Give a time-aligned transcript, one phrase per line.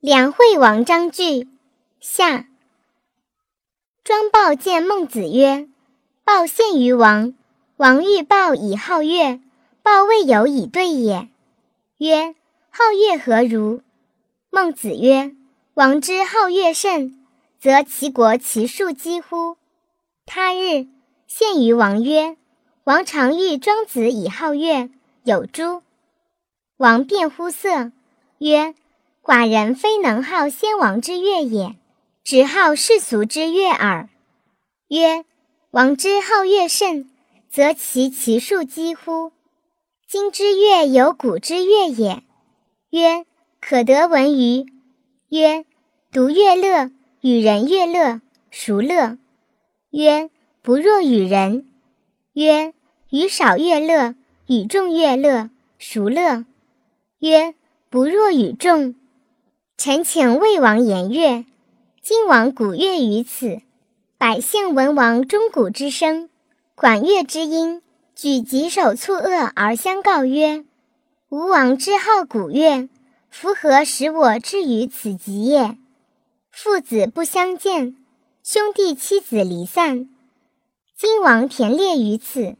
[0.00, 1.46] 梁惠王章句
[2.00, 2.46] 下。
[4.02, 5.68] 庄豹见孟子曰
[6.24, 7.34] ：“豹献于王，
[7.76, 9.42] 王欲豹以好乐，
[9.82, 11.28] 豹未有以对也。”
[12.00, 12.34] 曰
[12.72, 13.82] ：“好乐何如？”
[14.48, 15.36] 孟子曰
[15.74, 17.22] ：“王之好乐甚，
[17.58, 19.58] 则其国其数几乎？”
[20.24, 20.88] 他日，
[21.26, 22.38] 献于王曰
[22.84, 24.88] ：“王常欲庄子以好乐，
[25.24, 25.82] 有诸？”
[26.78, 27.92] 王辩乎色，
[28.38, 28.74] 曰：
[29.22, 31.76] 寡人非能好先王之乐也，
[32.24, 34.08] 只好世俗之乐耳。
[34.88, 35.24] 曰：
[35.72, 37.10] 王之好乐甚，
[37.50, 39.32] 则其其数几乎？
[40.08, 42.22] 今之乐有古之乐也。
[42.90, 43.26] 曰：
[43.60, 44.66] 可得闻于？
[45.28, 45.64] 曰：
[46.10, 46.90] 独乐乐，
[47.20, 49.18] 与人乐乐，孰乐？
[49.90, 50.30] 曰：
[50.62, 51.68] 不若与人。
[52.32, 52.72] 曰：
[53.10, 54.14] 与少乐乐，
[54.46, 56.46] 与众乐乐，孰乐？
[57.18, 57.54] 曰：
[57.90, 58.94] 不若与众。
[59.82, 61.46] 臣请魏王言乐，
[62.02, 63.62] 今王鼓乐于此，
[64.18, 66.28] 百姓闻王钟鼓之声，
[66.74, 67.80] 管乐之音，
[68.14, 70.66] 举棘手蹴恶而相告曰
[71.30, 72.90] ：“吾王之好鼓乐，
[73.30, 75.78] 夫何使我至于此极也？”
[76.52, 77.96] 父子不相见，
[78.44, 80.10] 兄弟妻子离散。
[80.94, 82.54] 今王田猎于此，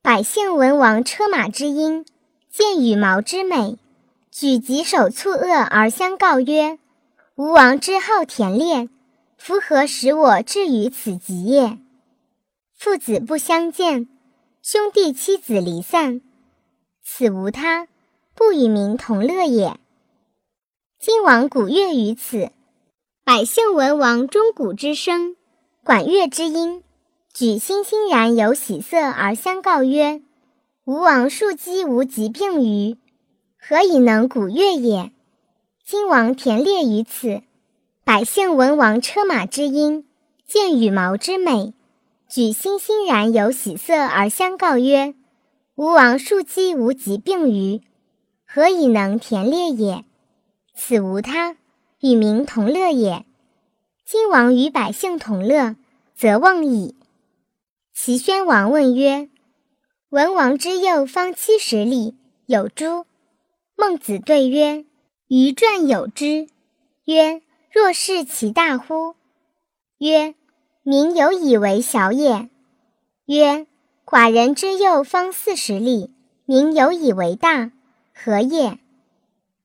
[0.00, 2.06] 百姓闻王车马之音，
[2.50, 3.76] 见羽毛之美。
[4.40, 6.78] 举棘手蹴恶而相告曰
[7.34, 8.88] ：“吾王之好田猎，
[9.36, 11.80] 夫何使我至于此极也？”
[12.78, 14.08] 父子不相见，
[14.62, 16.20] 兄弟妻子离散，
[17.02, 17.88] 此无他，
[18.36, 19.76] 不与民同乐也。
[21.00, 22.52] 今王鼓乐于此，
[23.24, 25.34] 百姓闻王钟鼓之声，
[25.82, 26.84] 管乐之音，
[27.34, 30.22] 举欣欣然有喜色而相告曰
[30.86, 32.96] ：“吾王庶几无疾病于？”
[33.60, 35.10] 何以能鼓乐也？
[35.84, 37.42] 今王田猎于此，
[38.04, 40.06] 百姓闻王车马之音，
[40.46, 41.74] 见羽毛之美，
[42.28, 45.14] 举欣欣然有喜色而相告曰
[45.74, 47.82] ：“吾王庶几无疾病于？
[48.46, 50.04] 何以能田猎也？”
[50.74, 51.56] 此无他，
[52.00, 53.26] 与民同乐也。
[54.06, 55.76] 今王与百姓同乐，
[56.14, 56.94] 则忘矣。
[57.92, 59.28] 齐宣王问曰
[60.10, 62.14] ：“文王之幼方七十里，
[62.46, 63.04] 有诸？”
[63.80, 64.84] 孟子对曰
[65.30, 66.48] ：“余传有之。”
[67.06, 69.14] 曰：“若是其大乎？”
[69.98, 70.34] 曰
[70.82, 72.48] ：“民有以为小也。”
[73.26, 73.68] 曰
[74.04, 76.10] ：“寡人之幼方四十里，
[76.44, 77.70] 民有以为大，
[78.12, 78.80] 何也？”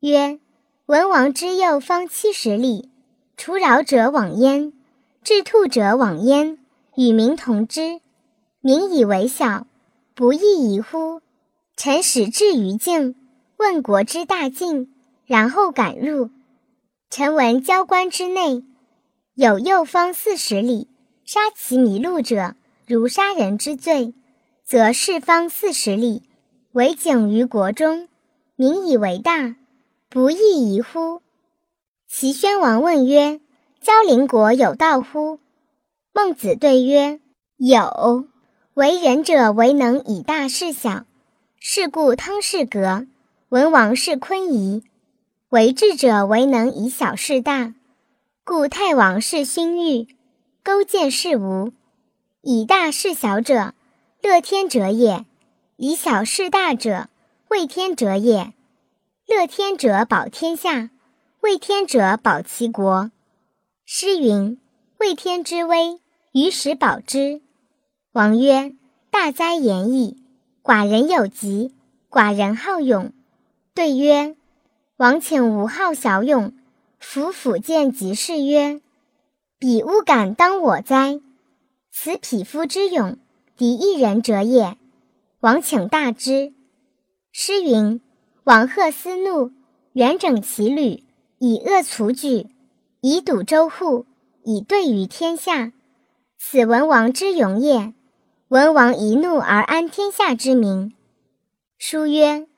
[0.00, 0.40] 曰
[0.86, 2.88] ：“文王之幼方七十里，
[3.36, 4.72] 除饶者往焉，
[5.22, 6.58] 至兔者往焉，
[6.96, 8.00] 与民同之，
[8.62, 9.66] 民以为小，
[10.14, 11.20] 不亦宜乎？
[11.76, 13.14] 臣使至于境。”
[13.58, 14.94] 问国之大境，
[15.26, 16.30] 然后敢入。
[17.10, 18.62] 臣闻交关之内，
[19.34, 20.86] 有右方四十里，
[21.24, 22.54] 杀其迷路者，
[22.86, 24.14] 如杀人之罪，
[24.64, 26.22] 则是方四十里，
[26.70, 28.08] 为警于国中，
[28.54, 29.56] 民以为大，
[30.08, 31.20] 不亦宜乎？
[32.06, 33.40] 齐宣王问曰
[33.82, 35.40] ：“交邻国有道乎？”
[36.14, 37.18] 孟子对曰
[37.58, 38.28] ：“有。
[38.74, 41.06] 为人者，为能以大事小，
[41.58, 43.08] 是故汤氏革。”
[43.50, 44.82] 文王是坤仪，
[45.48, 47.72] 为智者为能以小事大，
[48.44, 50.06] 故太王是勋玉，
[50.62, 51.72] 勾践是吴。
[52.42, 53.72] 以大事小者，
[54.20, 55.24] 乐天者也；
[55.76, 57.08] 以小事大者，
[57.48, 58.52] 畏天者也。
[59.26, 60.90] 乐天者保天下，
[61.40, 63.10] 畏天者保其国。
[63.86, 64.60] 诗云
[65.00, 65.98] ：“畏天之威，
[66.32, 67.40] 于时保之。”
[68.12, 68.74] 王曰
[69.10, 70.22] ：“大哉言矣！
[70.62, 71.74] 寡人有疾，
[72.10, 73.10] 寡人好勇。”
[73.78, 74.34] 对曰
[74.98, 76.52] ：“王请吾好小勇，
[76.98, 78.80] 夫辅见即是曰
[79.56, 81.20] ：‘彼吾敢当我哉？’
[81.92, 83.16] 此匹夫之勇，
[83.56, 84.76] 敌一人者也。
[85.38, 86.52] 王请大之。
[87.30, 88.00] 诗云
[88.42, 89.52] ：‘王贺思怒，
[89.92, 91.04] 远整其旅，
[91.38, 92.48] 以恶卒举，
[93.00, 94.06] 以堵周户，
[94.42, 95.72] 以对于天下。’
[96.36, 97.94] 此文王之勇也。
[98.48, 100.92] 文王一怒而安天下之民。
[101.78, 102.48] 书曰。”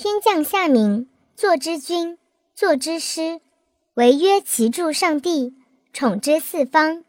[0.00, 2.18] 天降下民，作之君，
[2.54, 3.40] 作之师，
[3.94, 5.56] 惟曰其助上帝，
[5.92, 7.02] 宠之四方，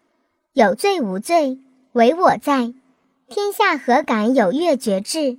[0.53, 1.59] 有罪无罪，
[1.91, 2.73] 唯我在。
[3.27, 5.37] 天下何敢有越绝志？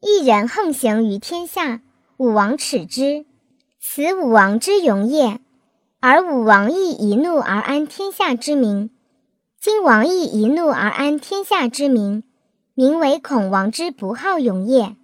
[0.00, 1.82] 一人横行于天下，
[2.16, 3.26] 武王耻之，
[3.78, 5.40] 此武王之勇也。
[6.00, 8.88] 而武王亦一怒而安天下之民，
[9.60, 12.24] 今王亦一怒而安天下之民，
[12.72, 14.96] 民为恐王之不好勇也。